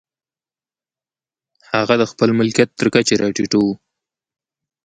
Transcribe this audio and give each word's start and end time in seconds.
هغه 1.71 1.93
د 1.97 2.03
خپل 2.11 2.29
ملکیت 2.39 2.69
تر 2.79 2.87
کچې 2.93 3.15
را 3.21 3.27
ټیټوو. 3.35 3.71